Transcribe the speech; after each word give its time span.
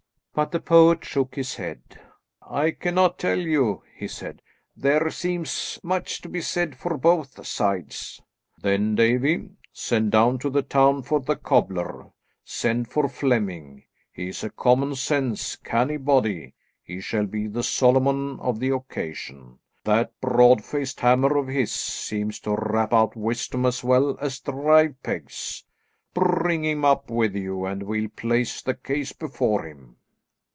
But 0.33 0.51
the 0.51 0.61
poet 0.61 1.03
shook 1.03 1.35
his 1.35 1.55
head. 1.57 1.81
"I 2.41 2.71
cannot 2.71 3.19
tell 3.19 3.37
you," 3.37 3.83
he 3.93 4.07
said. 4.07 4.41
"There 4.77 5.09
seems 5.09 5.77
much 5.83 6.21
to 6.21 6.29
be 6.29 6.39
said 6.39 6.77
for 6.77 6.97
both 6.97 7.45
sides." 7.45 8.21
"Then, 8.57 8.95
Davie, 8.95 9.49
send 9.73 10.13
down 10.13 10.39
to 10.39 10.49
the 10.49 10.61
town 10.61 11.03
for 11.03 11.19
the 11.19 11.35
cobbler; 11.35 12.11
send 12.45 12.87
for 12.87 13.09
Flemming, 13.09 13.83
he 14.09 14.29
is 14.29 14.41
a 14.41 14.49
common 14.49 14.95
sense, 14.95 15.57
canny 15.57 15.97
body; 15.97 16.53
he 16.81 17.01
shall 17.01 17.25
be 17.25 17.47
the 17.47 17.61
Solomon 17.61 18.39
of 18.39 18.61
the 18.61 18.69
occasion. 18.73 19.59
That 19.83 20.17
broad 20.21 20.63
faced 20.63 21.01
hammer 21.01 21.35
of 21.35 21.47
his 21.49 21.73
seems 21.73 22.39
to 22.39 22.55
rap 22.55 22.93
out 22.93 23.17
wisdom 23.17 23.65
as 23.65 23.83
well 23.83 24.17
as 24.21 24.39
drive 24.39 24.95
pegs. 25.03 25.65
Bring 26.13 26.63
him 26.63 26.85
up 26.85 27.09
with 27.09 27.35
you, 27.35 27.65
and 27.65 27.83
we'll 27.83 28.07
place 28.09 28.61
the 28.61 28.73
case 28.75 29.11
before 29.11 29.63
him." 29.67 29.97